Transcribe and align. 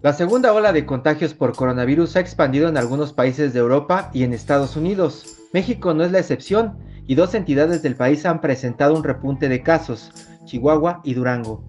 La 0.00 0.12
segunda 0.12 0.52
ola 0.52 0.72
de 0.72 0.86
contagios 0.86 1.34
por 1.34 1.56
coronavirus 1.56 2.14
ha 2.14 2.20
expandido 2.20 2.68
en 2.68 2.76
algunos 2.76 3.12
países 3.12 3.52
de 3.52 3.58
Europa 3.58 4.10
y 4.14 4.22
en 4.22 4.32
Estados 4.32 4.76
Unidos. 4.76 5.38
México 5.52 5.92
no 5.92 6.04
es 6.04 6.12
la 6.12 6.20
excepción 6.20 6.78
y 7.08 7.16
dos 7.16 7.34
entidades 7.34 7.82
del 7.82 7.96
país 7.96 8.24
han 8.24 8.40
presentado 8.40 8.94
un 8.94 9.02
repunte 9.02 9.48
de 9.48 9.60
casos, 9.60 10.12
Chihuahua 10.44 11.00
y 11.02 11.14
Durango. 11.14 11.64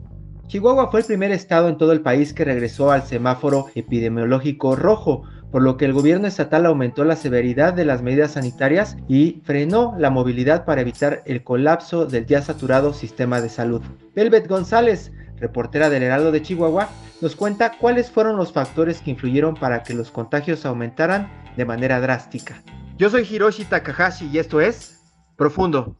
Chihuahua 0.45 0.91
fue 0.91 0.99
el 0.99 1.07
primer 1.07 1.31
estado 1.31 1.69
en 1.69 1.77
todo 1.77 1.91
el 1.91 2.01
país 2.01 2.31
que 2.31 2.45
regresó 2.45 2.91
al 2.91 3.01
semáforo 3.01 3.65
epidemiológico 3.73 4.75
rojo, 4.75 5.23
por 5.51 5.63
lo 5.63 5.77
que 5.77 5.85
el 5.85 5.93
gobierno 5.93 6.27
estatal 6.27 6.67
aumentó 6.67 7.05
la 7.05 7.15
severidad 7.15 7.73
de 7.73 7.85
las 7.85 8.03
medidas 8.03 8.33
sanitarias 8.33 8.95
y 9.07 9.41
frenó 9.43 9.95
la 9.97 10.11
movilidad 10.11 10.65
para 10.65 10.81
evitar 10.81 11.23
el 11.25 11.43
colapso 11.43 12.05
del 12.05 12.27
ya 12.27 12.43
saturado 12.43 12.93
sistema 12.93 13.41
de 13.41 13.49
salud. 13.49 13.81
Velvet 14.13 14.47
González, 14.47 15.11
reportera 15.39 15.89
del 15.89 16.03
Heraldo 16.03 16.31
de 16.31 16.41
Chihuahua, 16.41 16.89
nos 17.21 17.35
cuenta 17.35 17.77
cuáles 17.77 18.09
fueron 18.09 18.37
los 18.37 18.53
factores 18.53 19.01
que 19.01 19.11
influyeron 19.11 19.55
para 19.55 19.83
que 19.83 19.93
los 19.93 20.11
contagios 20.11 20.65
aumentaran 20.65 21.29
de 21.57 21.65
manera 21.65 21.99
drástica. 21.99 22.61
Yo 22.97 23.09
soy 23.09 23.27
Hiroshi 23.29 23.65
Takahashi 23.65 24.29
y 24.31 24.39
esto 24.39 24.61
es 24.61 24.99
profundo. 25.35 25.95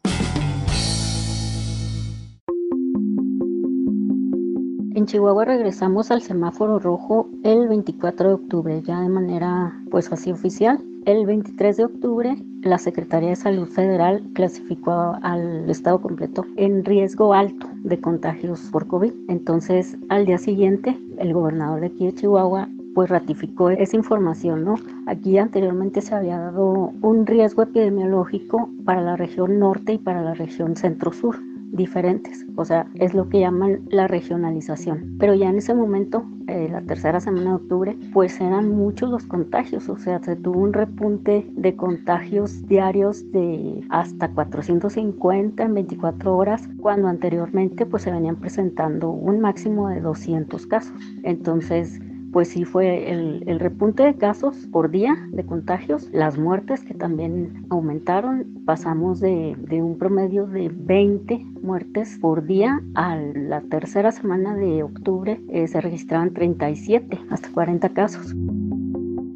En 4.96 5.06
Chihuahua 5.06 5.46
regresamos 5.46 6.12
al 6.12 6.22
semáforo 6.22 6.78
rojo 6.78 7.30
el 7.46 7.70
24 7.70 8.28
de 8.28 8.34
octubre, 8.36 8.82
ya 8.84 9.00
de 9.00 9.08
manera 9.08 9.74
pues 9.90 10.12
así 10.12 10.32
oficial. 10.32 10.84
El 11.06 11.26
23 11.26 11.78
de 11.78 11.86
octubre 11.86 12.36
la 12.64 12.78
Secretaría 12.78 13.30
de 13.30 13.36
Salud 13.38 13.70
Federal 13.70 14.22
clasificó 14.34 15.18
al 15.22 15.70
estado 15.70 16.02
completo 16.02 16.46
en 16.58 16.84
riesgo 16.84 17.34
alto 17.34 17.69
de 17.90 18.00
contagios 18.00 18.62
por 18.72 18.88
COVID. 18.88 19.12
Entonces, 19.28 19.98
al 20.10 20.26
día 20.26 20.38
siguiente, 20.38 20.98
el 21.18 21.34
gobernador 21.34 21.82
de 21.82 21.88
aquí 21.88 22.06
de 22.06 22.14
Chihuahua 22.14 22.70
pues 22.96 23.10
ratificó 23.10 23.70
esa 23.70 23.96
información, 23.96 24.66
¿no? 24.66 24.76
Aquí 25.06 25.38
anteriormente 25.38 26.02
se 26.02 26.16
había 26.16 26.40
dado 26.40 26.92
un 27.02 27.26
riesgo 27.26 27.62
epidemiológico 27.64 28.70
para 28.84 29.02
la 29.02 29.16
región 29.16 29.60
norte 29.60 29.94
y 29.94 29.98
para 29.98 30.22
la 30.22 30.34
región 30.34 30.76
centro-sur 30.76 31.49
diferentes, 31.72 32.46
o 32.56 32.66
sea, 32.66 32.88
es 32.96 33.14
lo 33.14 33.30
que 33.30 33.40
llaman 33.40 33.82
la 33.90 34.08
regionalización. 34.08 35.16
Pero 35.20 35.34
ya 35.34 35.50
en 35.50 35.58
ese 35.58 35.74
momento, 35.74 36.26
eh, 36.48 36.68
la 36.72 36.82
tercera 36.82 37.20
semana 37.20 37.52
de 37.52 37.56
octubre, 37.56 37.98
pues 38.14 38.40
eran 38.42 38.70
muchos 38.70 39.10
los 39.10 39.26
contagios, 39.26 39.88
o 39.90 39.98
sea, 39.98 40.20
se 40.24 40.36
tuvo 40.36 40.60
un 40.60 40.74
repunte 40.74 41.46
de 41.52 41.76
contagios 41.76 42.68
diarios 42.68 43.32
de 43.32 43.84
hasta 43.90 44.30
450 44.30 45.64
en 45.64 45.74
24 45.74 46.36
horas, 46.36 46.68
cuando 46.80 47.08
anteriormente 47.08 47.86
pues 47.86 48.04
se 48.04 48.12
venían 48.12 48.38
presentando 48.38 49.10
un 49.10 49.40
máximo 49.40 49.90
de 49.90 50.02
200 50.02 50.66
casos. 50.68 50.94
Entonces, 51.24 52.00
pues 52.32 52.50
sí 52.50 52.66
fue 52.66 53.12
el, 53.12 53.60
repunte 53.60 54.04
de 54.04 54.16
casos 54.16 54.56
por 54.72 54.90
día 54.90 55.16
de 55.32 55.46
contagios, 55.46 56.10
las 56.12 56.38
muertes 56.38 56.84
que 56.84 56.94
también 56.94 57.66
aumentaron, 57.70 58.46
pasamos 58.66 59.20
de, 59.20 59.56
un 59.72 59.98
promedio 59.98 60.46
de 60.46 60.70
20 60.72 61.46
muertes 61.62 62.18
por 62.22 62.46
día 62.46 62.82
a 62.96 63.16
la 63.16 63.62
tercera 63.62 64.12
semana 64.12 64.56
de 64.56 64.84
octubre 64.84 65.42
eh, 65.50 65.68
se 65.68 65.82
registraban 65.82 66.34
37, 66.34 67.20
hasta 67.30 67.50
40 67.52 67.90
casos. 67.90 68.34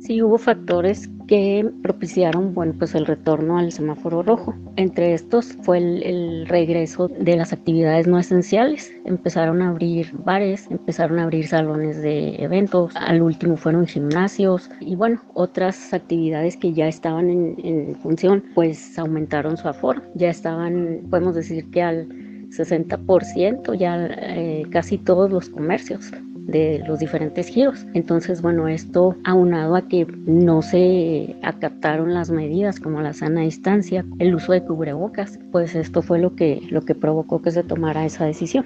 Sí 0.04 0.22
hubo 0.22 0.38
factores 0.38 1.10
que 1.30 1.66
propiciaron 1.82 2.54
bueno, 2.54 2.74
pues 2.78 2.94
el 2.94 3.06
retorno 3.06 3.58
al 3.58 3.72
semáforo 3.72 4.22
rojo. 4.22 4.54
Entre 4.76 5.14
estos 5.14 5.54
fue 5.62 5.78
el, 5.78 6.46
regreso 6.46 7.08
de 7.08 7.38
las 7.38 7.54
actividades 7.54 8.06
no 8.06 8.20
esenciales. 8.20 8.92
Empezaron 9.06 9.62
a 9.62 9.70
abrir 9.70 10.12
bares, 10.26 10.68
empezaron 10.70 11.20
a 11.20 11.24
abrir 11.24 11.48
salones 11.48 12.02
de 12.02 12.36
eventos, 12.36 12.94
al 12.98 13.22
último 13.22 13.56
fueron 13.56 13.88
gimnasios 13.88 14.70
y 14.82 14.98
bueno, 14.98 15.22
otras 15.36 15.94
actividades 15.94 16.58
que 16.58 16.74
ya 16.74 16.90
estaban 16.90 17.30
en, 17.30 17.96
función 18.02 18.44
pues 18.56 19.00
aumentaron 19.00 19.56
su 19.56 19.70
aforo. 19.70 20.02
Ya 20.16 20.30
estaban, 20.30 21.04
podemos 21.10 21.34
decir 21.34 21.72
que 21.72 21.82
al 21.82 22.10
60% 22.50 23.74
ya 23.76 24.06
eh, 24.06 24.66
casi 24.70 24.98
todos 24.98 25.32
los 25.32 25.48
comercios 25.48 26.12
de 26.46 26.84
los 26.88 27.00
diferentes 27.00 27.48
giros. 27.48 27.86
Entonces, 27.94 28.42
bueno, 28.42 28.68
esto 28.68 29.16
aunado 29.24 29.76
a 29.76 29.88
que 29.88 30.06
no 30.26 30.62
se 30.62 31.36
acataron 31.42 32.14
las 32.14 32.30
medidas 32.30 32.80
como 32.80 33.02
la 33.02 33.14
sana 33.14 33.42
distancia, 33.42 34.06
el 34.20 34.36
uso 34.36 34.52
de 34.54 34.64
cubrebocas, 34.64 35.40
pues 35.52 35.76
esto 35.76 36.02
fue 36.02 36.20
lo 36.20 36.36
que, 36.36 36.62
lo 36.70 36.82
que 36.82 36.96
provocó 36.96 37.42
que 37.42 37.52
se 37.52 37.64
tomara 37.64 38.06
esa 38.06 38.26
decisión. 38.26 38.66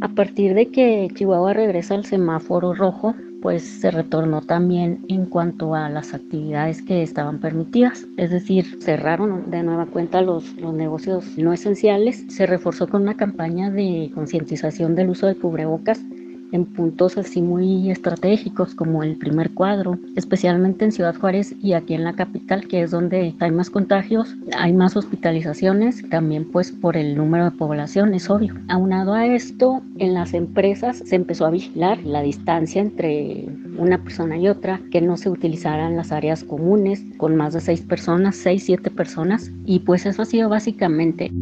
A 0.00 0.08
partir 0.08 0.54
de 0.54 0.66
que 0.66 1.08
Chihuahua 1.14 1.54
regresa 1.54 1.94
al 1.94 2.04
semáforo 2.04 2.74
rojo, 2.74 3.14
pues 3.40 3.62
se 3.62 3.90
retornó 3.90 4.40
también 4.40 5.04
en 5.08 5.26
cuanto 5.26 5.74
a 5.74 5.90
las 5.90 6.14
actividades 6.14 6.80
que 6.80 7.02
estaban 7.02 7.40
permitidas, 7.40 8.06
es 8.16 8.30
decir, 8.30 8.78
cerraron 8.80 9.50
de 9.50 9.62
nueva 9.62 9.84
cuenta 9.84 10.22
los, 10.22 10.56
los 10.56 10.72
negocios 10.72 11.36
no 11.36 11.52
esenciales, 11.52 12.24
se 12.28 12.46
reforzó 12.46 12.88
con 12.88 13.02
una 13.02 13.18
campaña 13.18 13.70
de 13.70 14.10
concientización 14.14 14.94
del 14.94 15.10
uso 15.10 15.26
de 15.26 15.36
cubrebocas 15.36 16.02
en 16.54 16.66
puntos 16.66 17.18
así 17.18 17.42
muy 17.42 17.90
estratégicos 17.90 18.76
como 18.76 19.02
el 19.02 19.16
primer 19.16 19.50
cuadro, 19.50 19.98
especialmente 20.14 20.84
en 20.84 20.92
Ciudad 20.92 21.16
Juárez 21.16 21.52
y 21.60 21.72
aquí 21.72 21.94
en 21.94 22.04
la 22.04 22.12
capital, 22.12 22.68
que 22.68 22.82
es 22.82 22.92
donde 22.92 23.34
hay 23.40 23.50
más 23.50 23.70
contagios, 23.70 24.36
hay 24.56 24.72
más 24.72 24.96
hospitalizaciones, 24.96 26.08
también 26.10 26.44
pues 26.44 26.70
por 26.70 26.96
el 26.96 27.16
número 27.16 27.46
de 27.46 27.50
población, 27.50 28.14
es 28.14 28.30
obvio. 28.30 28.54
Aunado 28.68 29.14
a 29.14 29.26
esto, 29.26 29.82
en 29.98 30.14
las 30.14 30.32
empresas 30.32 31.02
se 31.04 31.16
empezó 31.16 31.44
a 31.46 31.50
vigilar 31.50 31.98
la 32.04 32.22
distancia 32.22 32.80
entre 32.80 33.48
una 33.76 33.98
persona 33.98 34.38
y 34.38 34.46
otra, 34.46 34.80
que 34.92 35.00
no 35.00 35.16
se 35.16 35.30
utilizaran 35.30 35.96
las 35.96 36.12
áreas 36.12 36.44
comunes 36.44 37.02
con 37.16 37.34
más 37.34 37.54
de 37.54 37.60
seis 37.62 37.80
personas, 37.80 38.36
seis, 38.36 38.62
siete 38.64 38.92
personas, 38.92 39.50
y 39.66 39.80
pues 39.80 40.06
eso 40.06 40.22
ha 40.22 40.26
sido 40.26 40.48
básicamente 40.48 41.32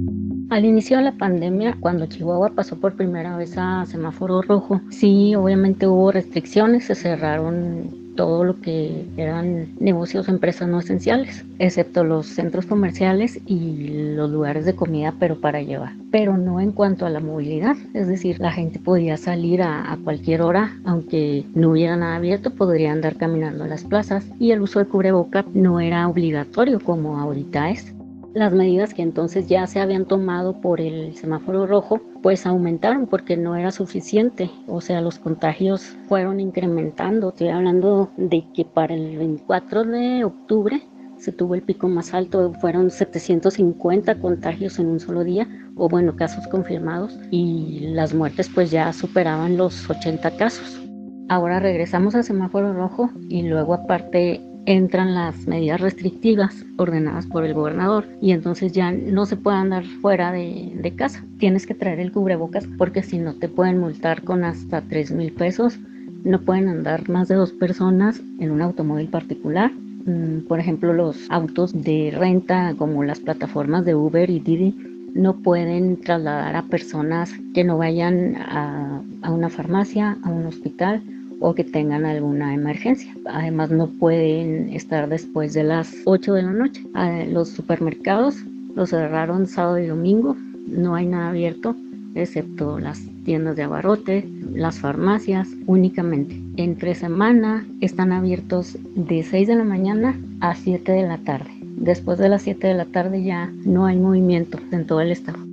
al 0.53 0.67
inicio 0.67 0.99
de 0.99 1.05
la 1.05 1.13
pandemia, 1.13 1.77
cuando 1.81 2.07
Chihuahua 2.07 2.51
pasó 2.51 2.77
por 2.77 2.95
primera 2.95 3.37
vez 3.39 3.55
a 3.57 3.87
semáforo 3.87 4.43
rojo, 4.43 4.83
sí, 4.91 5.35
obviamente 5.35 5.87
hubo 5.87 6.13
restricciones, 6.13 6.85
se 6.85 6.95
cerraron 6.95 8.03
todo 8.17 8.45
lo 8.45 8.61
que 8.61 9.07
eran 9.17 9.69
negocios, 9.81 10.29
empresas 10.29 10.69
no 10.69 10.81
esenciales, 10.81 11.47
excepto 11.59 12.05
los 12.05 12.27
centros 12.27 12.67
comerciales 12.67 13.41
y 13.47 14.15
los 14.15 14.31
lugares 14.31 14.67
de 14.67 14.75
comida, 14.75 15.15
pero 15.19 15.41
para 15.41 15.63
llevar. 15.63 15.95
Pero 16.11 16.37
no 16.37 16.61
en 16.61 16.73
cuanto 16.73 17.07
a 17.07 17.11
la 17.11 17.21
movilidad, 17.21 17.77
es 17.95 18.07
decir, 18.07 18.39
la 18.39 18.53
gente 18.53 18.79
podía 18.79 19.17
salir 19.17 19.63
a, 19.63 19.91
a 19.91 19.97
cualquier 19.97 20.43
hora, 20.43 20.77
aunque 20.85 21.47
no 21.55 21.71
hubiera 21.71 21.97
nada 21.97 22.17
abierto, 22.17 22.51
podría 22.51 22.93
andar 22.93 23.17
caminando 23.17 23.65
en 23.65 23.71
las 23.71 23.85
plazas 23.85 24.27
y 24.39 24.51
el 24.51 24.61
uso 24.61 24.81
de 24.81 24.85
cubreboca 24.85 25.47
no 25.55 25.81
era 25.81 26.07
obligatorio 26.07 26.79
como 26.79 27.19
ahorita 27.19 27.71
es. 27.71 27.95
Las 28.35 28.55
medidas 28.55 28.95
que 28.95 29.03
entonces 29.03 29.47
ya 29.47 29.67
se 29.67 29.79
habían 29.79 30.07
tomado 30.07 30.61
por 30.61 30.81
el 30.81 31.15
semáforo 31.17 31.67
rojo, 31.67 32.01
pues 32.23 32.47
aumentaron 32.47 33.07
porque 33.07 33.37
no 33.37 33.57
era 33.57 33.71
suficiente. 33.71 34.51
O 34.67 34.81
sea, 34.81 35.03
los 35.03 35.19
contagios 35.19 35.97
fueron 36.09 36.41
incrementando. 36.41 37.29
Estoy 37.29 37.49
hablando 37.49 38.11
de 38.17 38.45
que 38.55 38.65
para 38.65 38.95
el 38.95 39.19
24 39.19 39.85
de 39.85 40.25
octubre 40.25 40.83
se 41.19 41.31
tuvo 41.31 41.55
el 41.55 41.63
pico 41.63 41.89
más 41.89 42.15
alto, 42.15 42.53
fueron 42.55 42.91
750 42.91 44.19
contagios 44.19 44.79
en 44.79 44.87
un 44.87 44.99
solo 44.99 45.23
día, 45.25 45.47
o 45.77 45.89
bueno, 45.89 46.17
casos 46.17 46.49
confirmados, 46.49 47.17
y 47.31 47.91
las 47.93 48.13
muertes 48.13 48.51
pues 48.53 48.73
ya 48.73 48.93
superaban 48.93 49.57
los 49.57 49.89
80 49.89 50.37
casos. 50.37 50.81
Ahora 51.29 51.61
regresamos 51.61 52.15
al 52.15 52.25
semáforo 52.25 52.73
rojo 52.73 53.11
y 53.29 53.43
luego 53.43 53.75
aparte 53.75 54.41
entran 54.67 55.15
las 55.15 55.47
medidas 55.47 55.81
restrictivas 55.81 56.65
ordenadas 56.77 57.27
por 57.27 57.45
el 57.45 57.55
gobernador 57.55 58.07
y 58.21 58.33
entonces 58.33 58.73
ya 58.73 58.93
no 58.93 59.27
se 59.27 59.37
puede 59.37 59.57
andar 59.57 59.85
fuera 59.85 60.33
de, 60.33 60.93
casa. 60.97 61.25
Tienes 61.39 61.67
que 61.67 61.75
traer 61.75 62.01
el 62.01 62.13
cubrebocas 62.13 62.67
porque 62.79 63.03
si 63.03 63.19
no 63.19 63.35
te 63.35 63.49
pueden 63.49 63.79
multar 63.79 64.23
con 64.23 64.45
hasta 64.45 64.83
3 64.83 65.13
mil 65.13 65.33
pesos. 65.33 65.79
No 66.25 66.41
pueden 66.41 66.69
andar 66.69 67.09
más 67.09 67.27
de 67.27 67.35
dos 67.35 67.51
personas 67.51 68.21
en 68.39 68.53
un 68.53 68.63
automóvil 68.63 69.09
particular 69.09 69.73
Mm, 70.05 70.47
por 70.49 70.59
ejemplo, 70.59 70.93
los 70.93 71.31
autos 71.31 71.73
de 71.73 72.13
renta 72.17 72.75
como 72.77 73.05
las 73.05 73.21
plataformas 73.21 73.85
de 73.85 73.95
Uber 73.95 74.29
y 74.31 74.41
Didi 74.41 74.75
no 75.15 75.37
pueden 75.37 76.01
trasladar 76.01 76.57
a 76.57 76.63
personas 76.63 77.33
que 77.55 77.65
no 77.65 77.79
vayan 77.79 78.37
a, 78.37 79.03
una 79.31 79.51
farmacia, 79.51 80.19
a 80.23 80.31
un 80.31 80.47
hospital 80.47 81.03
o 81.43 81.55
que 81.55 81.65
tengan 81.65 82.07
alguna 82.07 82.55
emergencia. 82.55 83.15
Además 83.27 83.71
no 83.71 83.89
pueden 83.89 84.71
estar 84.71 85.09
después 85.09 85.53
de 85.53 85.65
las 85.65 85.93
8 86.05 86.35
de 86.35 86.43
la 86.43 86.53
noche. 86.53 86.83
Ah, 86.95 87.25
los 87.29 87.49
supermercados 87.49 88.37
los 88.75 88.91
cerraron 88.91 89.47
sábado 89.47 89.79
y 89.79 89.87
domingo, 89.87 90.37
no 90.67 90.95
hay 90.95 91.07
nada 91.07 91.29
abierto 91.29 91.77
excepto 92.15 92.79
las 92.79 93.01
tiendas 93.25 93.57
de 93.57 93.63
abarrote, 93.63 94.29
las 94.53 94.79
farmacias 94.79 95.49
únicamente. 95.67 96.39
Entre 96.57 96.95
semana 96.95 97.67
están 97.81 98.13
abiertos 98.13 98.77
de 98.95 99.23
6 99.23 99.49
de 99.49 99.57
la 99.57 99.65
mañana 99.65 100.19
a 100.41 100.55
7 100.55 100.93
de 100.93 101.03
la 101.03 101.19
tarde. 101.19 101.51
Después 101.63 102.19
de 102.19 102.29
las 102.29 102.43
7 102.43 102.67
de 102.67 102.75
la 102.75 102.85
tarde 102.85 103.23
ya 103.23 103.51
no 103.65 103.87
hay 103.87 103.99
movimiento 103.99 104.59
en 104.71 104.87
todo 104.87 105.01
el 105.01 105.11
estado 105.11 105.52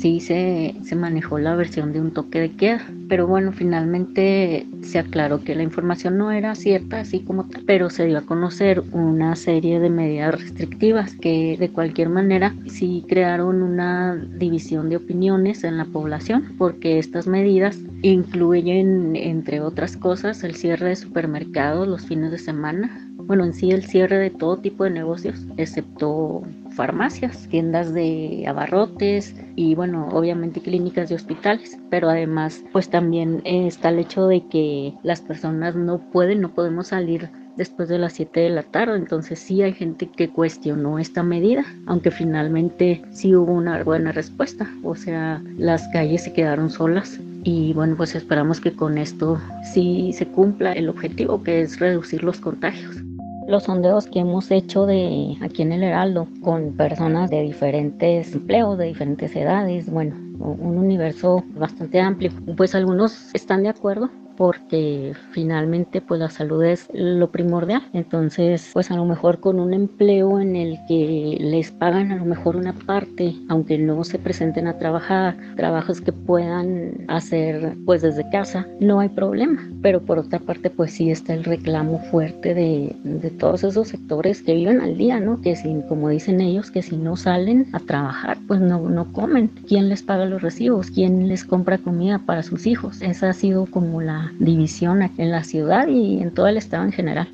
sí 0.00 0.20
se, 0.20 0.74
se 0.82 0.96
manejó 0.96 1.38
la 1.38 1.54
versión 1.54 1.92
de 1.92 2.00
un 2.00 2.12
toque 2.12 2.40
de 2.40 2.52
queda, 2.52 2.86
pero 3.08 3.26
bueno, 3.26 3.52
finalmente 3.52 4.66
se 4.82 4.98
aclaró 4.98 5.44
que 5.44 5.54
la 5.54 5.62
información 5.62 6.16
no 6.16 6.30
era 6.30 6.54
cierta, 6.54 7.00
así 7.00 7.20
como 7.20 7.44
tal, 7.44 7.62
pero 7.66 7.90
se 7.90 8.06
dio 8.06 8.18
a 8.18 8.22
conocer 8.22 8.82
una 8.92 9.36
serie 9.36 9.78
de 9.78 9.90
medidas 9.90 10.40
restrictivas 10.40 11.14
que 11.14 11.56
de 11.58 11.68
cualquier 11.68 12.08
manera 12.08 12.54
sí 12.66 13.04
crearon 13.08 13.62
una 13.62 14.16
división 14.16 14.88
de 14.88 14.96
opiniones 14.96 15.64
en 15.64 15.76
la 15.76 15.84
población, 15.84 16.54
porque 16.56 16.98
estas 16.98 17.26
medidas 17.26 17.78
incluyen, 18.02 19.16
entre 19.16 19.60
otras 19.60 19.98
cosas, 19.98 20.42
el 20.44 20.54
cierre 20.54 20.88
de 20.88 20.96
supermercados 20.96 21.86
los 21.86 22.06
fines 22.06 22.30
de 22.30 22.38
semana, 22.38 23.06
bueno, 23.18 23.44
en 23.44 23.52
sí 23.52 23.70
el 23.70 23.84
cierre 23.84 24.18
de 24.18 24.30
todo 24.30 24.56
tipo 24.56 24.84
de 24.84 24.90
negocios, 24.90 25.46
excepto 25.56 26.42
farmacias, 26.72 27.48
tiendas 27.48 27.92
de 27.94 28.44
abarrotes 28.46 29.34
y 29.56 29.74
bueno, 29.74 30.08
obviamente 30.12 30.60
clínicas 30.60 31.08
de 31.08 31.16
hospitales, 31.16 31.78
pero 31.90 32.08
además 32.08 32.62
pues 32.72 32.88
también 32.88 33.42
está 33.44 33.90
el 33.90 33.98
hecho 33.98 34.26
de 34.26 34.46
que 34.48 34.94
las 35.02 35.20
personas 35.20 35.74
no 35.74 35.98
pueden, 35.98 36.40
no 36.40 36.50
podemos 36.50 36.88
salir 36.88 37.28
después 37.56 37.88
de 37.88 37.98
las 37.98 38.14
7 38.14 38.40
de 38.40 38.50
la 38.50 38.62
tarde, 38.62 38.96
entonces 38.96 39.38
sí 39.38 39.62
hay 39.62 39.72
gente 39.72 40.08
que 40.08 40.30
cuestionó 40.30 40.98
esta 40.98 41.22
medida, 41.22 41.64
aunque 41.86 42.10
finalmente 42.10 43.02
sí 43.10 43.34
hubo 43.34 43.52
una 43.52 43.82
buena 43.84 44.12
respuesta, 44.12 44.70
o 44.82 44.94
sea, 44.94 45.42
las 45.58 45.86
calles 45.88 46.24
se 46.24 46.32
quedaron 46.32 46.70
solas. 46.70 47.20
Y 47.42 47.72
bueno, 47.72 47.96
pues 47.96 48.14
esperamos 48.14 48.60
que 48.60 48.72
con 48.72 48.98
esto 48.98 49.40
sí 49.72 50.12
se 50.14 50.26
cumpla 50.26 50.72
el 50.72 50.90
objetivo 50.90 51.42
que 51.42 51.62
es 51.62 51.78
reducir 51.78 52.22
los 52.22 52.38
contagios 52.38 53.02
los 53.50 53.64
sondeos 53.64 54.06
que 54.06 54.20
hemos 54.20 54.50
hecho 54.50 54.86
de 54.86 55.36
aquí 55.40 55.62
en 55.62 55.72
el 55.72 55.82
Heraldo 55.82 56.28
con 56.40 56.76
personas 56.76 57.30
de 57.30 57.42
diferentes 57.42 58.32
empleos, 58.32 58.78
de 58.78 58.86
diferentes 58.86 59.34
edades, 59.34 59.90
bueno, 59.90 60.14
un 60.38 60.78
universo 60.78 61.42
bastante 61.54 62.00
amplio. 62.00 62.30
Pues 62.56 62.74
algunos 62.74 63.34
están 63.34 63.64
de 63.64 63.68
acuerdo, 63.68 64.08
porque 64.40 65.12
finalmente 65.32 66.00
pues 66.00 66.18
la 66.18 66.30
salud 66.30 66.64
es 66.64 66.88
lo 66.94 67.30
primordial. 67.30 67.82
Entonces 67.92 68.70
pues 68.72 68.90
a 68.90 68.96
lo 68.96 69.04
mejor 69.04 69.38
con 69.38 69.60
un 69.60 69.74
empleo 69.74 70.40
en 70.40 70.56
el 70.56 70.78
que 70.88 71.36
les 71.38 71.70
pagan 71.70 72.10
a 72.10 72.16
lo 72.16 72.24
mejor 72.24 72.56
una 72.56 72.72
parte, 72.72 73.34
aunque 73.50 73.76
no 73.76 74.02
se 74.02 74.18
presenten 74.18 74.66
a 74.66 74.78
trabajar, 74.78 75.36
trabajos 75.56 76.00
que 76.00 76.12
puedan 76.12 77.04
hacer 77.08 77.76
pues 77.84 78.00
desde 78.00 78.30
casa, 78.30 78.66
no 78.80 79.00
hay 79.00 79.10
problema. 79.10 79.60
Pero 79.82 80.00
por 80.00 80.18
otra 80.18 80.38
parte 80.38 80.70
pues 80.70 80.92
sí 80.94 81.10
está 81.10 81.34
el 81.34 81.44
reclamo 81.44 81.98
fuerte 82.10 82.54
de, 82.54 82.96
de 83.04 83.28
todos 83.28 83.62
esos 83.62 83.88
sectores 83.88 84.40
que 84.40 84.54
viven 84.54 84.80
al 84.80 84.96
día, 84.96 85.20
¿no? 85.20 85.42
Que 85.42 85.54
sin, 85.54 85.82
como 85.82 86.08
dicen 86.08 86.40
ellos, 86.40 86.70
que 86.70 86.80
si 86.80 86.96
no 86.96 87.14
salen 87.14 87.66
a 87.74 87.80
trabajar 87.80 88.38
pues 88.46 88.58
no, 88.58 88.88
no 88.88 89.12
comen. 89.12 89.48
¿Quién 89.68 89.90
les 89.90 90.02
paga 90.02 90.24
los 90.24 90.40
recibos? 90.40 90.90
¿Quién 90.90 91.28
les 91.28 91.44
compra 91.44 91.76
comida 91.76 92.20
para 92.20 92.42
sus 92.42 92.66
hijos? 92.66 93.02
Esa 93.02 93.28
ha 93.28 93.32
sido 93.34 93.66
como 93.66 94.00
la 94.00 94.29
división 94.38 95.02
aquí 95.02 95.22
en 95.22 95.30
la 95.30 95.44
ciudad 95.44 95.86
y 95.88 96.20
en 96.20 96.32
todo 96.32 96.48
el 96.48 96.56
estado 96.56 96.84
en 96.84 96.92
general. 96.92 97.28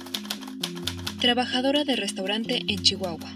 Trabajadora 1.20 1.84
de 1.84 1.96
restaurante 1.96 2.62
en 2.68 2.78
Chihuahua. 2.82 3.30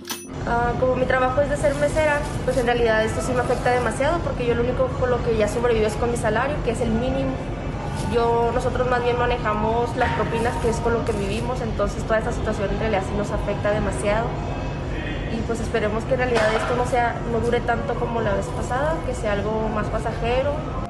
Ah, 0.46 0.72
como 0.78 0.96
mi 0.96 1.06
trabajo 1.06 1.40
es 1.40 1.50
de 1.50 1.56
ser 1.56 1.74
mesera, 1.76 2.20
pues 2.44 2.56
en 2.56 2.66
realidad 2.66 3.04
esto 3.04 3.20
sí 3.20 3.32
me 3.32 3.40
afecta 3.40 3.70
demasiado 3.70 4.18
porque 4.20 4.46
yo 4.46 4.54
lo 4.54 4.62
único 4.62 4.86
con 4.98 5.10
lo 5.10 5.22
que 5.24 5.36
ya 5.36 5.48
sobrevivo 5.48 5.86
es 5.86 5.94
con 5.94 6.10
mi 6.10 6.16
salario, 6.16 6.56
que 6.64 6.72
es 6.72 6.80
el 6.80 6.90
mínimo. 6.90 7.32
Yo, 8.14 8.50
nosotros 8.54 8.88
más 8.90 9.02
bien 9.02 9.18
manejamos 9.18 9.96
las 9.96 10.12
propinas, 10.14 10.54
que 10.62 10.70
es 10.70 10.76
con 10.76 10.92
lo 10.92 11.04
que 11.04 11.12
vivimos, 11.12 11.60
entonces 11.60 12.02
toda 12.04 12.18
esta 12.18 12.32
situación 12.32 12.70
en 12.70 12.80
realidad 12.80 13.02
sí 13.08 13.16
nos 13.16 13.30
afecta 13.30 13.70
demasiado. 13.70 14.26
Y 15.36 15.40
pues 15.42 15.60
esperemos 15.60 16.04
que 16.04 16.14
en 16.14 16.20
realidad 16.20 16.52
esto 16.54 16.74
no, 16.76 16.86
sea, 16.86 17.20
no 17.30 17.40
dure 17.40 17.60
tanto 17.60 17.94
como 17.94 18.20
la 18.20 18.34
vez 18.34 18.46
pasada, 18.46 18.96
que 19.06 19.14
sea 19.14 19.32
algo 19.32 19.68
más 19.68 19.86
pasajero 19.86 20.89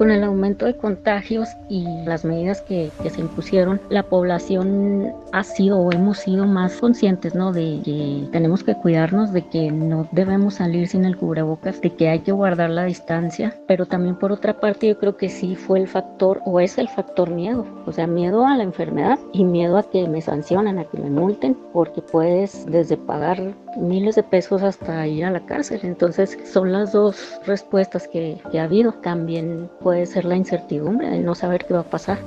Con 0.00 0.10
el 0.10 0.24
aumento 0.24 0.64
de 0.64 0.78
contagios 0.78 1.46
y 1.68 1.84
las 2.06 2.24
medidas 2.24 2.62
que, 2.62 2.90
se 3.06 3.20
impusieron, 3.20 3.82
la 3.90 4.02
población 4.02 5.12
ha 5.32 5.44
sido 5.44 5.78
o 5.78 5.92
hemos 5.92 6.16
sido 6.16 6.46
más 6.46 6.78
conscientes, 6.78 7.34
¿no? 7.34 7.52
De 7.52 7.82
que 7.84 8.26
tenemos 8.32 8.64
que 8.64 8.74
cuidarnos, 8.74 9.34
de 9.34 9.42
que 9.42 9.70
no 9.70 10.08
debemos 10.12 10.54
salir 10.54 10.88
sin 10.88 11.04
el 11.04 11.18
cubrebocas, 11.18 11.82
de 11.82 11.90
que 11.90 12.08
hay 12.08 12.20
que 12.20 12.32
guardar 12.32 12.70
la 12.70 12.86
distancia, 12.86 13.54
pero 13.68 13.84
también 13.84 14.16
por 14.16 14.32
otra 14.32 14.58
parte 14.58 14.88
yo 14.88 14.98
creo 14.98 15.18
que 15.18 15.28
sí 15.28 15.54
fue 15.54 15.80
el 15.80 15.86
factor 15.86 16.40
o 16.46 16.60
es 16.60 16.78
el 16.78 16.88
factor 16.88 17.28
miedo, 17.28 17.66
o 17.84 17.92
sea, 17.92 18.06
miedo 18.06 18.46
a 18.46 18.56
la 18.56 18.62
enfermedad 18.62 19.18
y 19.34 19.44
miedo 19.44 19.76
a 19.76 19.82
que 19.82 20.08
me 20.08 20.22
sancionen, 20.22 20.78
a 20.78 20.84
que 20.84 20.96
me 20.96 21.10
multen, 21.10 21.54
porque 21.74 22.00
puedes 22.00 22.64
desde 22.64 22.96
pagar 22.96 23.54
miles 23.76 24.14
de 24.14 24.22
pesos 24.22 24.62
hasta 24.62 25.06
ir 25.06 25.26
a 25.26 25.30
la 25.30 25.44
cárcel. 25.44 25.80
Entonces 25.82 26.38
son 26.50 26.72
las 26.72 26.92
dos 26.92 27.38
respuestas 27.44 28.08
que, 28.08 28.40
que 28.50 28.60
ha 28.60 28.64
habido. 28.64 28.92
También 28.92 29.68
puede 29.90 30.06
ser 30.06 30.24
la 30.24 30.36
incertidumbre 30.36 31.10
de 31.10 31.18
no 31.18 31.34
saber 31.34 31.64
qué 31.66 31.74
va 31.74 31.80
a 31.80 31.90
pasar. 31.90 32.18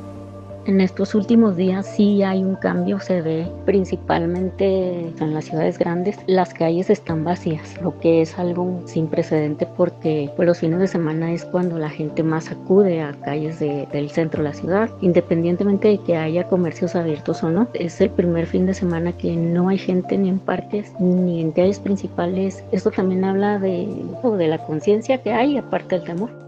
En 0.65 0.81
estos 0.81 1.15
últimos 1.15 1.55
días 1.55 1.85
sí 1.85 2.21
hay 2.21 2.43
un 2.43 2.55
cambio, 2.55 2.99
se 2.99 3.21
ve 3.21 3.47
principalmente 3.65 5.13
en 5.17 5.33
las 5.33 5.45
ciudades 5.45 5.79
grandes, 5.79 6.17
las 6.27 6.53
calles 6.53 6.89
están 6.89 7.23
vacías, 7.23 7.81
lo 7.81 7.97
que 8.01 8.21
es 8.21 8.37
algo 8.37 8.81
sin 8.85 9.07
precedente 9.07 9.65
porque 9.77 10.29
pues, 10.35 10.45
los 10.45 10.59
fines 10.59 10.79
de 10.79 10.87
semana 10.87 11.31
es 11.31 11.45
cuando 11.45 11.79
la 11.79 11.89
gente 11.89 12.21
más 12.21 12.51
acude 12.51 13.01
a 13.01 13.13
calles 13.13 13.61
del 13.61 14.09
centro 14.09 14.43
de 14.43 14.49
la 14.49 14.55
ciudad, 14.55 14.89
independientemente 14.99 15.87
de 15.87 15.99
que 15.99 16.17
haya 16.17 16.49
comercios 16.49 16.97
abiertos 16.97 17.43
o 17.43 17.49
no. 17.49 17.69
Es 17.73 18.01
el 18.01 18.09
primer 18.09 18.45
fin 18.45 18.65
de 18.65 18.73
semana 18.73 19.13
que 19.13 19.37
no 19.37 19.69
hay 19.69 19.77
gente 19.77 20.17
ni 20.17 20.27
en 20.27 20.39
parques 20.39 20.91
ni 20.99 21.39
en 21.39 21.53
calles 21.53 21.79
principales. 21.79 22.61
Esto 22.73 22.91
también 22.91 23.23
habla 23.23 23.57
de, 23.57 23.87
de 24.37 24.47
la 24.49 24.57
conciencia 24.65 25.21
que 25.21 25.31
hay, 25.31 25.57
aparte 25.57 25.95
del 25.95 26.03
temor. 26.03 26.42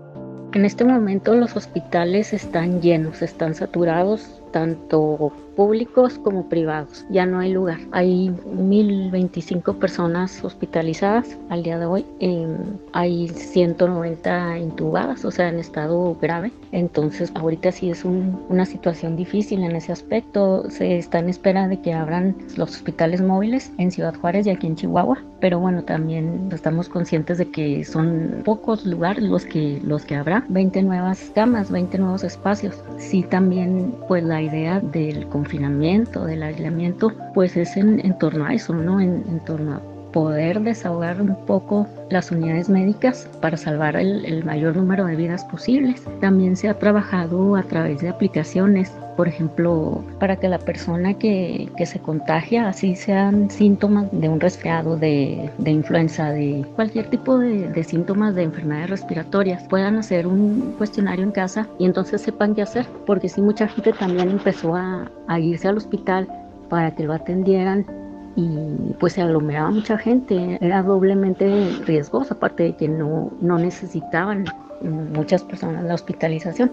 En 0.56 0.64
este 0.64 0.86
momento 0.86 1.36
los 1.36 1.58
hospitales 1.58 2.32
están 2.32 2.82
llenos, 2.82 3.22
están 3.22 3.56
saturados, 3.56 4.42
tanto 4.56 5.34
públicos 5.58 6.20
como 6.20 6.48
privados. 6.48 7.06
Ya 7.10 7.26
no 7.26 7.40
hay 7.40 7.52
lugar. 7.52 7.80
Hay 7.92 8.30
1.025 8.30 9.76
personas 9.80 10.44
hospitalizadas 10.44 11.38
al 11.50 11.64
día 11.64 11.78
de 11.78 11.86
hoy. 11.86 12.06
Em, 12.20 12.56
hay 12.94 13.28
190 13.28 14.60
intubadas, 14.60 15.26
o 15.26 15.32
sea, 15.32 15.50
en 15.50 15.60
estado 15.60 16.16
grave. 16.22 16.52
Entonces, 16.72 17.32
ahorita 17.36 17.72
sí 17.72 17.90
es 17.90 18.06
una 18.06 18.66
situación 18.66 19.16
difícil 19.16 19.64
en 19.64 19.76
ese 19.76 19.92
aspecto. 19.92 20.70
Se 20.70 20.98
está 20.98 21.20
en 21.20 21.30
espera 21.30 21.68
de 21.68 21.82
que 21.82 21.94
abran 21.94 22.36
los 22.56 22.72
hospitales 22.72 23.22
móviles 23.22 23.72
en 23.78 23.92
Ciudad 23.92 24.16
Juárez 24.16 24.48
y 24.48 24.52
aquí 24.52 24.68
en 24.68 24.76
Chihuahua. 24.76 25.22
Pero 25.42 25.60
bueno, 25.60 25.84
también 25.84 26.50
estamos 26.52 26.90
conscientes 26.90 27.38
de 27.38 27.50
que 27.50 27.84
son 27.84 28.42
pocos 28.44 28.86
lugares 28.86 29.24
los 29.24 29.46
que, 29.46 29.82
los 29.84 30.06
que 30.06 30.16
habrá. 30.16 30.46
20 30.50 30.82
nuevas 30.84 31.32
camas, 31.36 31.72
20 31.72 31.98
nuevos 31.98 32.24
espacios. 32.24 32.76
Sí, 32.98 33.24
también, 33.24 33.94
pues 34.08 34.24
la 34.24 34.42
idea 34.46 34.80
del 34.80 35.28
confinamiento, 35.28 36.26
del 36.26 36.44
aislamiento, 36.44 37.12
pues 37.34 37.58
es 37.58 37.76
en, 37.78 38.18
torno 38.20 38.46
a 38.46 38.54
eso, 38.54 38.74
¿no? 38.74 39.00
En, 39.02 39.24
en, 39.28 39.44
torno 39.46 39.76
a 39.76 39.95
poder 40.16 40.62
desahogar 40.62 41.22
un 41.22 41.36
poco 41.46 41.88
las 42.10 42.32
unidades 42.32 42.70
médicas 42.70 43.28
para 43.42 43.58
salvar 43.58 43.98
el, 43.98 44.46
mayor 44.46 44.78
número 44.78 45.06
de 45.08 45.18
vidas 45.18 45.44
posibles. 45.44 46.02
También 46.22 46.56
se 46.56 46.70
ha 46.70 46.80
trabajado 46.80 47.58
a 47.58 47.64
través 47.64 48.00
de 48.00 48.08
aplicaciones, 48.08 48.94
por 49.18 49.28
ejemplo, 49.28 50.06
para 50.18 50.38
que 50.38 50.48
la 50.48 50.58
persona 50.58 51.16
que, 51.16 51.70
que 51.76 51.86
se 51.86 52.00
contagia, 52.00 52.70
así 52.70 52.96
sean 52.96 53.52
síntomas 53.52 54.08
de 54.14 54.30
un 54.30 54.40
resfriado, 54.40 54.96
de, 54.96 55.52
de 55.58 55.72
influenza, 55.72 56.32
de 56.32 56.66
cualquier 56.78 57.10
tipo 57.10 57.38
de, 57.38 57.68
de, 57.68 57.84
síntomas 57.84 58.36
de 58.36 58.44
enfermedades 58.44 58.92
respiratorias, 58.92 59.64
puedan 59.64 59.98
hacer 59.98 60.28
un 60.28 60.76
cuestionario 60.78 61.26
en 61.26 61.32
casa 61.32 61.68
y 61.78 61.86
entonces 61.86 62.22
sepan 62.22 62.56
qué 62.56 62.62
hacer, 62.62 62.86
porque 63.06 63.28
sí 63.28 63.42
mucha 63.42 63.68
gente 63.68 63.92
también 63.92 64.30
empezó 64.30 64.78
a, 64.78 65.12
a 65.28 65.40
irse 65.42 65.68
al 65.68 65.76
hospital 65.76 66.26
para 66.70 66.96
que 66.96 67.04
lo 67.04 67.12
atendieran 67.12 67.86
y 68.36 68.94
pues 69.00 69.14
se 69.14 69.22
aglomeraba 69.22 69.72
mucha 69.72 69.98
gente, 69.98 70.58
era 70.62 70.84
doblemente 70.84 71.80
riesgoso, 71.86 72.34
aparte 72.34 72.64
de 72.64 72.76
que 72.76 72.88
no, 72.88 73.32
no 73.42 73.58
necesitaban 73.58 74.46
muchas 74.82 75.44
personas 75.44 75.84
la 75.84 75.94
hospitalización. 75.94 76.72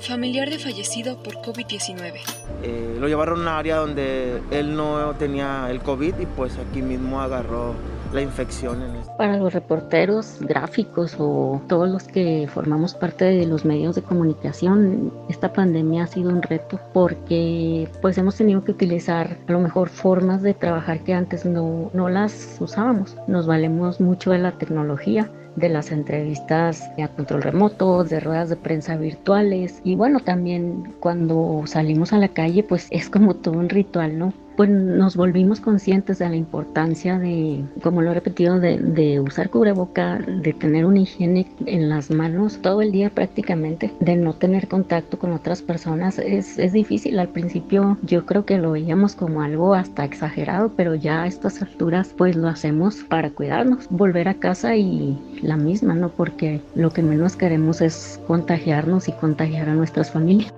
Familiar 0.00 0.50
de 0.50 0.58
fallecido 0.58 1.22
por 1.22 1.36
COVID-19. 1.36 2.20
Eh, 2.62 2.96
lo 3.00 3.08
llevaron 3.08 3.38
a 3.38 3.42
un 3.42 3.48
área 3.48 3.76
donde 3.76 4.42
él 4.50 4.76
no 4.76 5.14
tenía 5.14 5.70
el 5.70 5.80
COVID 5.80 6.18
y 6.20 6.26
pues 6.26 6.58
aquí 6.58 6.82
mismo 6.82 7.22
agarró 7.22 7.74
la 8.14 8.22
infección. 8.22 8.80
En 8.82 9.16
Para 9.18 9.36
los 9.36 9.52
reporteros 9.52 10.38
gráficos 10.40 11.16
o 11.18 11.60
todos 11.68 11.88
los 11.88 12.04
que 12.04 12.48
formamos 12.52 12.94
parte 12.94 13.24
de 13.24 13.46
los 13.46 13.64
medios 13.64 13.96
de 13.96 14.02
comunicación, 14.02 15.12
esta 15.28 15.52
pandemia 15.52 16.04
ha 16.04 16.06
sido 16.06 16.30
un 16.30 16.42
reto 16.42 16.80
porque 16.92 17.88
pues 18.00 18.16
hemos 18.16 18.36
tenido 18.36 18.64
que 18.64 18.70
utilizar 18.70 19.36
a 19.46 19.52
lo 19.52 19.60
mejor 19.60 19.88
formas 19.88 20.42
de 20.42 20.54
trabajar 20.54 21.00
que 21.00 21.12
antes 21.12 21.44
no, 21.44 21.90
no 21.92 22.08
las 22.08 22.56
usábamos. 22.60 23.16
Nos 23.26 23.46
valemos 23.46 24.00
mucho 24.00 24.30
de 24.30 24.38
la 24.38 24.52
tecnología 24.52 25.28
de 25.56 25.68
las 25.68 25.92
entrevistas 25.92 26.90
a 27.00 27.08
control 27.08 27.42
remoto, 27.42 28.04
de 28.04 28.20
ruedas 28.20 28.48
de 28.48 28.56
prensa 28.56 28.96
virtuales 28.96 29.80
y 29.84 29.94
bueno, 29.94 30.20
también 30.20 30.94
cuando 31.00 31.62
salimos 31.66 32.12
a 32.12 32.18
la 32.18 32.28
calle 32.28 32.62
pues 32.62 32.88
es 32.90 33.08
como 33.08 33.34
todo 33.34 33.58
un 33.58 33.68
ritual, 33.68 34.18
¿no? 34.18 34.32
Pues 34.56 34.70
nos 34.70 35.16
volvimos 35.16 35.60
conscientes 35.60 36.18
de 36.18 36.28
la 36.28 36.36
importancia 36.36 37.18
de, 37.18 37.64
como 37.82 38.02
lo 38.02 38.10
he 38.10 38.14
repetido, 38.14 38.58
de, 38.60 39.20
usar 39.20 39.50
cubreboca, 39.50 40.18
de 40.18 40.52
tener 40.52 40.84
una 40.84 41.00
higiene 41.00 41.46
en 41.66 41.88
las 41.88 42.10
manos 42.10 42.58
todo 42.62 42.82
el 42.82 42.92
día 42.92 43.10
prácticamente, 43.10 43.92
de 44.00 44.16
no 44.16 44.34
tener 44.34 44.68
contacto 44.68 45.18
con 45.18 45.32
otras 45.32 45.62
personas. 45.62 46.18
Es, 46.18 46.58
es 46.58 46.72
difícil 46.72 47.18
al 47.18 47.28
principio, 47.28 47.96
yo 48.02 48.26
creo 48.26 48.44
que 48.44 48.58
lo 48.58 48.72
veíamos 48.72 49.14
como 49.14 49.42
algo 49.42 49.74
hasta 49.74 50.04
exagerado, 50.04 50.72
pero 50.76 50.94
ya 50.94 51.22
a 51.22 51.26
estas 51.26 51.62
alturas 51.62 52.14
pues 52.16 52.36
lo 52.36 52.48
hacemos 52.48 52.96
para 53.04 53.30
cuidarnos, 53.30 53.86
volver 53.90 54.28
a 54.28 54.34
casa 54.34 54.76
y 54.76 55.18
la 55.42 55.56
misma, 55.56 55.94
¿no? 55.94 56.08
Porque 56.10 56.60
lo 56.74 56.90
que 56.90 57.02
menos 57.02 57.36
queremos 57.36 57.80
es 57.80 58.20
contagiarnos 58.26 59.08
y 59.08 59.12
contagiar 59.12 59.68
a 59.68 59.74
nuestras 59.74 60.10
familias. 60.10 60.52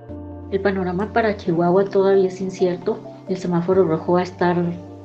El 0.53 0.61
panorama 0.61 1.13
para 1.13 1.37
Chihuahua 1.37 1.85
todavía 1.87 2.29
es 2.29 2.41
incierto 2.41 3.01
el 3.29 3.37
semáforo 3.37 3.85
rojo 3.85 4.15
va 4.15 4.21
a 4.21 4.25
estar 4.25 4.57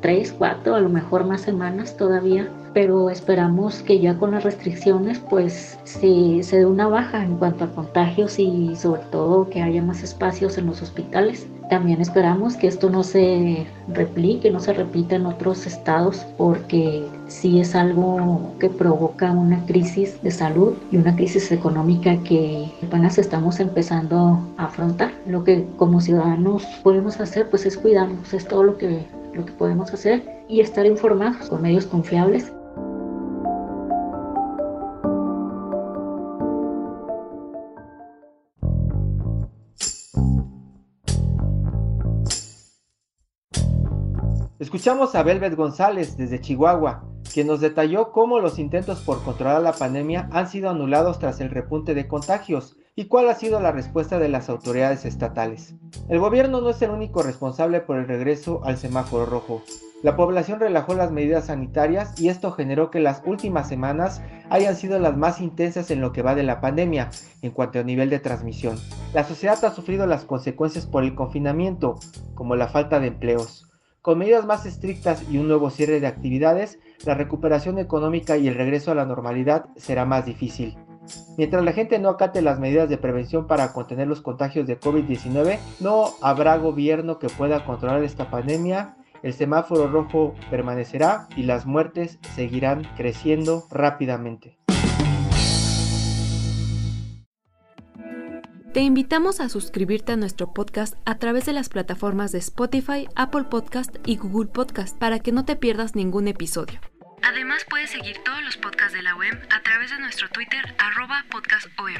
tres, 0.02 0.34
cuatro, 0.38 0.76
a 0.76 0.80
lo 0.80 0.90
mejor 0.90 1.26
más 1.26 1.42
semanas 1.42 1.96
todavía, 1.96 2.50
pero 2.74 3.10
esperamos 3.10 3.82
que 3.82 4.00
ya 4.00 4.18
con 4.18 4.32
las 4.32 4.44
restricciones 4.44 5.20
pues 5.20 5.78
se, 5.84 6.42
se 6.44 6.60
dé 6.60 6.66
una 6.66 6.88
baja 6.88 7.24
en 7.24 7.38
cuanto 7.38 7.66
a 7.66 7.72
contagios 7.72 8.40
y 8.40 8.76
sobre 8.76 9.02
todo 9.12 9.50
que 9.50 9.62
haya 9.62 9.82
más 9.82 10.04
espacios 10.04 10.58
en 10.58 10.68
los 10.68 10.82
hospitales. 10.82 11.48
También 11.70 12.02
esperamos 12.02 12.58
que 12.58 12.68
esto 12.68 12.90
no 12.90 13.02
se 13.02 13.66
replique, 13.88 14.52
no 14.52 14.60
se 14.60 14.74
repita 14.74 15.16
en 15.16 15.26
otros 15.26 15.66
estados, 15.66 16.26
porque 16.38 17.08
sí 17.28 17.62
es 17.62 17.76
algo 17.76 18.54
que 18.60 18.70
provoca 18.70 19.32
una 19.32 19.66
crisis 19.66 20.22
de 20.22 20.32
salud 20.32 20.74
y 20.92 20.98
una 20.98 21.16
crisis 21.16 21.50
económica 21.50 22.18
que 22.24 22.70
apenas 22.86 23.18
estamos 23.18 23.62
empezando 23.62 24.38
a 24.58 24.66
afrontar. 24.66 25.12
Lo 25.26 25.46
que 25.46 25.66
como 25.78 26.02
ciudadanos 26.02 26.66
podemos 26.84 27.22
hacer 27.22 27.50
pues 27.50 27.66
es 27.66 27.78
cuidarnos, 27.78 28.34
es 28.34 28.46
todo 28.46 28.64
lo 28.64 28.78
que, 28.78 29.06
lo 29.34 29.46
que 29.46 29.54
podemos 29.54 29.94
hacer 29.94 30.46
y 30.48 30.62
estar 30.62 30.86
informados 30.86 31.50
con 31.50 31.62
medios 31.62 31.86
confiables. 31.86 32.52
Escuchamos 44.60 45.16
a 45.16 45.24
Velvet 45.24 45.56
González 45.56 46.18
desde 46.18 46.40
Chihuahua, 46.40 47.04
quien 47.34 47.48
nos 47.48 47.62
detalló 47.62 48.12
cómo 48.12 48.40
los 48.40 48.60
intentos 48.60 49.02
por 49.02 49.24
controlar 49.24 49.62
la 49.62 49.74
pandemia 49.74 50.30
han 50.32 50.48
sido 50.48 50.70
anulados 50.70 51.20
tras 51.20 51.42
el 51.42 51.50
repunte 51.50 51.94
de 51.96 52.08
contagios 52.08 52.78
y 52.96 53.06
cuál 53.06 53.30
ha 53.30 53.36
sido 53.36 53.60
la 53.60 53.72
respuesta 53.72 54.20
de 54.20 54.30
las 54.30 54.50
autoridades 54.50 55.06
estatales. 55.06 55.76
El 56.10 56.20
gobierno 56.20 56.62
no 56.62 56.70
es 56.70 56.82
el 56.82 56.92
único 56.92 57.24
responsable 57.24 57.82
por 57.82 57.98
el 57.98 58.08
regreso 58.08 58.62
al 58.64 58.78
semáforo 58.78 59.26
rojo. 59.26 59.64
La 60.04 60.16
población 60.16 60.60
relajó 60.60 60.96
las 60.96 61.12
medidas 61.12 61.46
sanitarias 61.46 62.20
y 62.20 62.30
esto 62.30 62.52
generó 62.52 62.90
que 62.90 63.00
las 63.00 63.22
últimas 63.26 63.70
semanas 63.70 64.22
hayan 64.50 64.76
sido 64.76 64.98
las 64.98 65.16
más 65.16 65.40
intensas 65.40 65.92
en 65.92 66.02
lo 66.02 66.12
que 66.12 66.24
va 66.24 66.34
de 66.34 66.44
la 66.44 66.60
pandemia 66.60 67.12
en 67.44 67.52
cuanto 67.52 67.80
a 67.80 67.84
nivel 67.84 68.10
de 68.10 68.20
transmisión. 68.20 68.78
La 69.14 69.24
sociedad 69.24 69.64
ha 69.64 69.72
sufrido 69.72 70.08
las 70.08 70.26
consecuencias 70.26 70.88
por 70.88 71.04
el 71.04 71.14
confinamiento, 71.14 72.00
como 72.34 72.56
la 72.56 72.68
falta 72.68 73.00
de 73.00 73.08
empleos, 73.08 73.72
con 74.02 74.18
medidas 74.18 74.48
más 74.48 74.66
estrictas 74.66 75.24
y 75.30 75.38
un 75.38 75.48
nuevo 75.48 75.70
cierre 75.70 76.00
de 76.00 76.08
actividades, 76.08 76.80
la 77.06 77.14
recuperación 77.14 77.78
económica 77.78 78.36
y 78.38 78.48
el 78.48 78.56
regreso 78.56 78.92
a 78.92 78.96
la 78.96 79.06
normalidad 79.06 79.66
será 79.76 80.06
más 80.06 80.26
difícil. 80.26 80.76
Mientras 81.38 81.64
la 81.64 81.74
gente 81.74 82.00
no 82.00 82.10
acate 82.10 82.42
las 82.42 82.60
medidas 82.60 82.90
de 82.90 82.98
prevención 82.98 83.48
para 83.48 83.74
contener 83.74 84.08
los 84.08 84.22
contagios 84.22 84.68
de 84.68 84.80
COVID-19, 84.80 85.60
no 85.80 86.12
habrá 86.22 86.58
gobierno 86.58 87.20
que 87.20 87.30
pueda 87.30 87.66
controlar 87.66 88.04
esta 88.04 88.30
pandemia, 88.30 88.98
el 89.24 89.34
semáforo 89.34 89.88
rojo 89.88 90.36
permanecerá 90.50 91.28
y 91.36 91.44
las 91.44 91.66
muertes 91.66 92.20
seguirán 92.36 92.88
creciendo 92.98 93.66
rápidamente. 93.70 94.58
Te 98.74 98.80
invitamos 98.80 99.42
a 99.42 99.50
suscribirte 99.50 100.14
a 100.14 100.16
nuestro 100.16 100.54
podcast 100.54 100.96
a 101.04 101.18
través 101.18 101.46
de 101.46 101.52
las 101.52 101.68
plataformas 101.68 102.32
de 102.32 102.38
Spotify, 102.38 103.06
Apple 103.16 103.44
Podcast 103.50 103.98
y 104.06 104.16
Google 104.16 104.50
Podcast 104.50 104.98
para 104.98 105.20
que 105.20 105.34
no 105.34 105.44
te 105.44 105.58
pierdas 105.58 105.94
ningún 105.94 106.30
episodio. 106.30 106.80
Además 107.32 107.66
puedes 107.70 107.90
seguir 107.92 108.18
todos 108.26 108.44
los 108.44 108.58
podcasts 108.58 108.92
de 108.92 109.02
la 109.02 109.16
OEM 109.16 109.40
a 109.52 109.64
través 109.64 109.90
de 109.90 110.00
nuestro 110.00 110.28
Twitter 110.28 110.76
arroba 110.78 111.24
podcastom. 111.32 111.94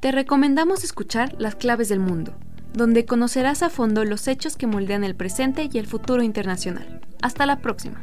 Te 0.00 0.10
recomendamos 0.10 0.84
escuchar 0.84 1.34
Las 1.38 1.54
Claves 1.54 1.90
del 1.90 2.00
Mundo, 2.00 2.34
donde 2.72 3.04
conocerás 3.04 3.62
a 3.62 3.68
fondo 3.68 4.06
los 4.06 4.26
hechos 4.26 4.56
que 4.56 4.66
moldean 4.66 5.04
el 5.04 5.14
presente 5.14 5.68
y 5.70 5.76
el 5.76 5.86
futuro 5.86 6.22
internacional. 6.22 7.02
Hasta 7.20 7.44
la 7.44 7.60
próxima. 7.60 8.00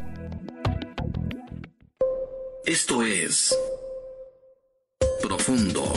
Esto 2.64 3.02
es 3.02 3.58
Profundo 5.20 5.92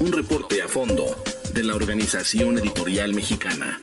Un 0.00 0.12
reporte 0.12 0.60
a 0.60 0.68
fondo 0.68 1.06
de 1.54 1.62
la 1.62 1.74
Organización 1.74 2.58
Editorial 2.58 3.14
Mexicana. 3.14 3.82